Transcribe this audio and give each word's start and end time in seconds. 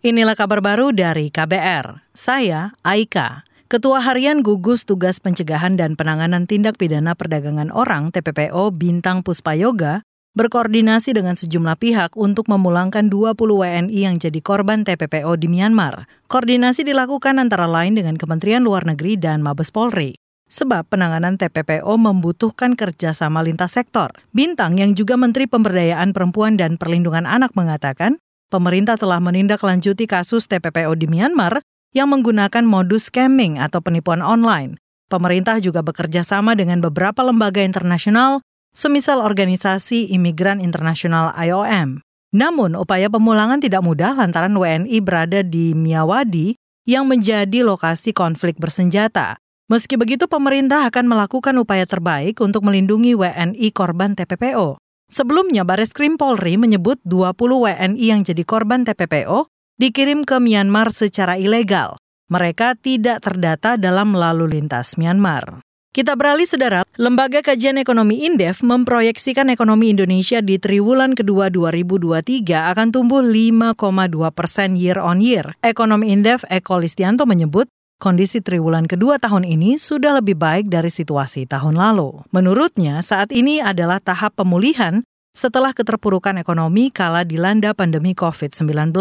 Inilah 0.00 0.32
kabar 0.32 0.64
baru 0.64 0.96
dari 0.96 1.28
KBR. 1.28 2.08
Saya 2.16 2.72
Aika. 2.80 3.44
Ketua 3.68 4.00
Harian 4.00 4.40
Gugus 4.40 4.88
Tugas 4.88 5.20
Pencegahan 5.20 5.76
dan 5.76 5.92
Penanganan 5.92 6.48
Tindak 6.48 6.80
Pidana 6.80 7.12
Perdagangan 7.12 7.68
Orang 7.68 8.08
TPPO 8.08 8.72
Bintang 8.72 9.20
Puspayoga 9.20 10.00
berkoordinasi 10.32 11.12
dengan 11.12 11.36
sejumlah 11.36 11.76
pihak 11.76 12.16
untuk 12.16 12.48
memulangkan 12.48 13.12
20 13.12 13.36
WNI 13.36 14.00
yang 14.08 14.16
jadi 14.16 14.40
korban 14.40 14.88
TPPO 14.88 15.36
di 15.36 15.52
Myanmar. 15.52 16.08
Koordinasi 16.32 16.80
dilakukan 16.80 17.36
antara 17.36 17.68
lain 17.68 17.92
dengan 17.92 18.16
Kementerian 18.16 18.64
Luar 18.64 18.88
Negeri 18.88 19.20
dan 19.20 19.44
Mabes 19.44 19.68
Polri. 19.68 20.16
Sebab 20.48 20.88
penanganan 20.88 21.36
TPPO 21.36 21.92
membutuhkan 22.00 22.72
kerjasama 22.72 23.44
lintas 23.44 23.76
sektor. 23.76 24.16
Bintang 24.32 24.80
yang 24.80 24.96
juga 24.96 25.20
Menteri 25.20 25.44
Pemberdayaan 25.44 26.16
Perempuan 26.16 26.56
dan 26.56 26.80
Perlindungan 26.80 27.28
Anak 27.28 27.52
mengatakan, 27.52 28.16
pemerintah 28.50 28.98
telah 28.98 29.22
menindaklanjuti 29.22 30.04
kasus 30.10 30.50
TPPO 30.50 30.92
di 30.98 31.06
Myanmar 31.06 31.62
yang 31.94 32.10
menggunakan 32.10 32.66
modus 32.66 33.08
scamming 33.08 33.56
atau 33.56 33.78
penipuan 33.78 34.20
online. 34.20 34.76
Pemerintah 35.10 35.58
juga 35.58 35.82
bekerja 35.82 36.22
sama 36.22 36.54
dengan 36.54 36.78
beberapa 36.78 37.22
lembaga 37.22 37.62
internasional, 37.62 38.42
semisal 38.70 39.22
Organisasi 39.22 40.10
Imigran 40.14 40.62
Internasional 40.62 41.34
IOM. 41.34 42.02
Namun, 42.30 42.78
upaya 42.78 43.10
pemulangan 43.10 43.58
tidak 43.58 43.82
mudah 43.82 44.14
lantaran 44.14 44.54
WNI 44.54 44.98
berada 45.02 45.42
di 45.42 45.74
Miyawadi 45.74 46.54
yang 46.86 47.10
menjadi 47.10 47.66
lokasi 47.66 48.14
konflik 48.14 48.54
bersenjata. 48.62 49.34
Meski 49.66 49.98
begitu, 49.98 50.30
pemerintah 50.30 50.86
akan 50.86 51.10
melakukan 51.10 51.54
upaya 51.58 51.86
terbaik 51.86 52.38
untuk 52.38 52.62
melindungi 52.62 53.18
WNI 53.18 53.66
korban 53.74 54.14
TPPO. 54.14 54.78
Sebelumnya, 55.10 55.66
Baris 55.66 55.90
Krim 55.90 56.14
Polri 56.14 56.54
menyebut 56.54 57.02
20 57.02 57.34
WNI 57.34 57.98
yang 57.98 58.22
jadi 58.22 58.46
korban 58.46 58.86
TPPO 58.86 59.50
dikirim 59.74 60.22
ke 60.22 60.38
Myanmar 60.38 60.94
secara 60.94 61.34
ilegal. 61.34 61.98
Mereka 62.30 62.78
tidak 62.78 63.26
terdata 63.26 63.74
dalam 63.74 64.14
lalu 64.14 64.46
lintas 64.46 64.94
Myanmar. 64.94 65.66
Kita 65.90 66.14
beralih, 66.14 66.46
saudara. 66.46 66.86
Lembaga 66.94 67.42
Kajian 67.42 67.74
Ekonomi 67.82 68.22
Indef 68.22 68.62
memproyeksikan 68.62 69.50
ekonomi 69.50 69.90
Indonesia 69.90 70.38
di 70.38 70.62
triwulan 70.62 71.18
kedua 71.18 71.50
2023 71.50 72.70
akan 72.70 72.94
tumbuh 72.94 73.18
5,2 73.18 73.74
persen 74.30 74.78
year 74.78 75.02
on 75.02 75.18
year. 75.18 75.58
Ekonomi 75.66 76.14
Indef 76.14 76.46
Eko 76.46 76.78
Listianto 76.78 77.26
menyebut 77.26 77.66
kondisi 78.00 78.40
triwulan 78.40 78.88
kedua 78.88 79.20
tahun 79.20 79.44
ini 79.44 79.76
sudah 79.76 80.18
lebih 80.18 80.40
baik 80.40 80.72
dari 80.72 80.88
situasi 80.88 81.44
tahun 81.44 81.76
lalu. 81.76 82.24
Menurutnya, 82.32 83.04
saat 83.04 83.28
ini 83.30 83.60
adalah 83.60 84.00
tahap 84.00 84.40
pemulihan 84.40 85.04
setelah 85.36 85.76
keterpurukan 85.76 86.40
ekonomi 86.40 86.88
kala 86.88 87.28
dilanda 87.28 87.76
pandemi 87.76 88.16
COVID-19. 88.16 88.96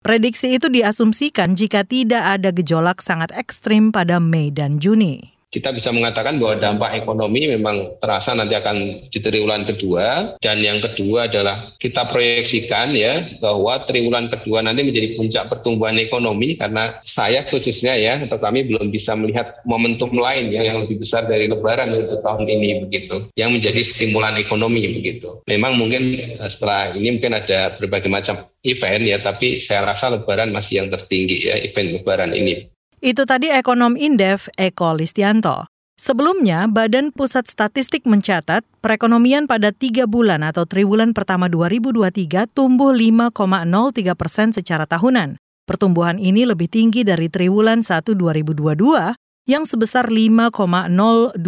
Prediksi 0.00 0.54
itu 0.54 0.70
diasumsikan 0.70 1.58
jika 1.58 1.82
tidak 1.82 2.38
ada 2.38 2.54
gejolak 2.54 3.02
sangat 3.02 3.34
ekstrim 3.34 3.90
pada 3.90 4.22
Mei 4.22 4.54
dan 4.54 4.78
Juni 4.78 5.37
kita 5.48 5.72
bisa 5.72 5.88
mengatakan 5.96 6.36
bahwa 6.36 6.60
dampak 6.60 7.00
ekonomi 7.00 7.48
memang 7.48 7.96
terasa 8.04 8.36
nanti 8.36 8.52
akan 8.52 9.08
di 9.08 9.18
triwulan 9.18 9.64
kedua 9.64 10.36
dan 10.44 10.60
yang 10.60 10.84
kedua 10.84 11.24
adalah 11.24 11.72
kita 11.80 12.04
proyeksikan 12.12 12.92
ya 12.92 13.24
bahwa 13.40 13.80
triwulan 13.88 14.28
kedua 14.28 14.60
nanti 14.60 14.84
menjadi 14.84 15.16
puncak 15.16 15.48
pertumbuhan 15.48 15.96
ekonomi 15.96 16.52
karena 16.52 17.00
saya 17.00 17.48
khususnya 17.48 17.96
ya 17.96 18.20
atau 18.28 18.36
kami 18.36 18.68
belum 18.68 18.92
bisa 18.92 19.16
melihat 19.16 19.56
momentum 19.64 20.12
lain 20.12 20.52
ya 20.52 20.68
yang 20.68 20.84
lebih 20.84 21.00
besar 21.00 21.24
dari 21.24 21.48
lebaran 21.48 21.96
untuk 21.96 22.20
tahun 22.20 22.44
ini 22.44 22.84
begitu 22.84 23.32
yang 23.40 23.56
menjadi 23.56 23.80
stimulan 23.80 24.36
ekonomi 24.36 24.84
begitu. 25.00 25.40
Memang 25.48 25.80
mungkin 25.80 26.12
eh, 26.38 26.50
setelah 26.52 26.92
ini 26.92 27.16
mungkin 27.16 27.40
ada 27.40 27.72
berbagai 27.80 28.12
macam 28.12 28.36
event 28.68 29.04
ya 29.08 29.16
tapi 29.24 29.64
saya 29.64 29.88
rasa 29.88 30.12
lebaran 30.12 30.52
masih 30.52 30.84
yang 30.84 30.88
tertinggi 30.92 31.48
ya 31.48 31.56
event 31.56 31.96
lebaran 31.96 32.36
ini. 32.36 32.68
Itu 32.98 33.30
tadi 33.30 33.46
ekonom 33.46 33.94
Indef 33.94 34.50
Eko 34.58 34.90
Listianto. 34.98 35.70
Sebelumnya, 35.98 36.66
Badan 36.66 37.14
Pusat 37.14 37.50
Statistik 37.50 38.06
mencatat 38.06 38.66
perekonomian 38.82 39.46
pada 39.46 39.70
tiga 39.70 40.06
bulan 40.06 40.42
atau 40.42 40.66
triwulan 40.66 41.14
pertama 41.14 41.46
2023 41.46 42.50
tumbuh 42.50 42.90
5,03 42.90 44.14
persen 44.18 44.50
secara 44.50 44.86
tahunan. 44.86 45.38
Pertumbuhan 45.66 46.18
ini 46.18 46.42
lebih 46.42 46.66
tinggi 46.66 47.06
dari 47.06 47.30
triwulan 47.30 47.86
1 47.86 48.14
2022 48.14 49.14
yang 49.46 49.62
sebesar 49.62 50.10
5,025 50.10 51.38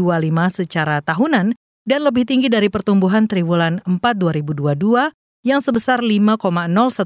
secara 0.50 1.02
tahunan 1.02 1.54
dan 1.86 2.00
lebih 2.06 2.26
tinggi 2.30 2.46
dari 2.46 2.70
pertumbuhan 2.70 3.26
triwulan 3.26 3.82
4 3.86 3.98
2022 3.98 5.10
yang 5.46 5.58
sebesar 5.62 5.98
5,01 5.98 6.38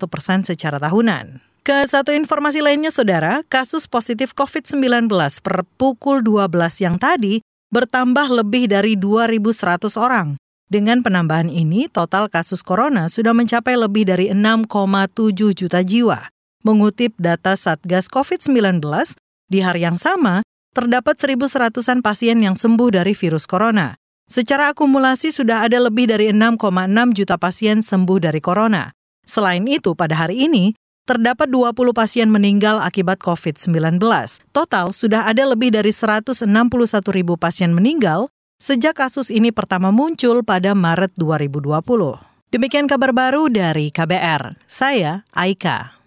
persen 0.09 0.45
secara 0.45 0.77
tahunan. 0.77 1.54
Ke 1.65 1.89
satu 1.89 2.13
informasi 2.13 2.61
lainnya, 2.61 2.93
Saudara, 2.93 3.41
kasus 3.49 3.89
positif 3.89 4.37
COVID-19 4.37 5.09
per 5.41 5.65
pukul 5.81 6.21
12 6.21 6.53
yang 6.85 7.01
tadi 7.01 7.41
bertambah 7.73 8.29
lebih 8.29 8.69
dari 8.69 9.01
2.100 9.01 9.97
orang. 9.97 10.37
Dengan 10.69 11.01
penambahan 11.01 11.49
ini, 11.49 11.89
total 11.89 12.29
kasus 12.29 12.61
corona 12.61 13.09
sudah 13.09 13.33
mencapai 13.33 13.81
lebih 13.81 14.05
dari 14.05 14.29
6,7 14.29 15.57
juta 15.57 15.81
jiwa. 15.81 16.29
Mengutip 16.69 17.17
data 17.17 17.57
Satgas 17.57 18.13
COVID-19, 18.13 18.85
di 19.49 19.65
hari 19.65 19.89
yang 19.89 19.97
sama, 19.97 20.45
terdapat 20.77 21.17
1.100-an 21.17 22.05
pasien 22.05 22.45
yang 22.45 22.61
sembuh 22.61 22.93
dari 22.93 23.17
virus 23.17 23.49
corona. 23.49 23.97
Secara 24.29 24.77
akumulasi 24.77 25.33
sudah 25.33 25.65
ada 25.65 25.81
lebih 25.81 26.13
dari 26.13 26.29
6,6 26.29 26.61
juta 27.17 27.41
pasien 27.41 27.81
sembuh 27.81 28.21
dari 28.21 28.45
corona. 28.45 28.93
Selain 29.25 29.65
itu, 29.65 29.97
pada 29.97 30.29
hari 30.29 30.45
ini, 30.45 30.77
terdapat 31.05 31.49
20 31.53 31.93
pasien 31.93 32.29
meninggal 32.33 32.81
akibat 32.81 33.21
COVID-19. 33.21 34.01
Total 34.53 34.87
sudah 34.93 35.29
ada 35.29 35.45
lebih 35.49 35.73
dari 35.73 35.93
161 35.93 36.45
ribu 37.13 37.37
pasien 37.37 37.73
meninggal 37.73 38.33
sejak 38.61 38.97
kasus 38.97 39.29
ini 39.29 39.53
pertama 39.53 39.93
muncul 39.93 40.41
pada 40.45 40.73
Maret 40.73 41.17
2020. 41.17 41.81
Demikian 42.53 42.87
kabar 42.87 43.11
baru 43.11 43.51
dari 43.51 43.91
KBR. 43.91 44.55
Saya 44.65 45.27
Aika. 45.35 46.04